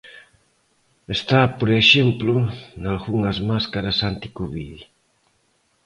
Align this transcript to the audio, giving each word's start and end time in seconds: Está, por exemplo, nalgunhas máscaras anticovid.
Está, 1.15 1.41
por 1.59 1.69
exemplo, 1.81 2.33
nalgunhas 2.83 3.39
máscaras 3.49 3.97
anticovid. 4.11 4.77